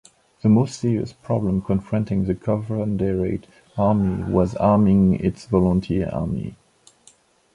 The 0.41 0.49
most 0.49 0.79
serious 0.79 1.13
problem 1.13 1.61
confronting 1.61 2.23
the 2.25 2.33
Confederate 2.33 3.45
army 3.77 4.23
was 4.33 4.55
arming 4.55 5.23
its 5.23 5.45
volunteer 5.45 6.09
army. 6.11 6.55